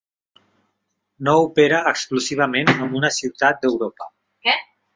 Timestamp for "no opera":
1.27-1.81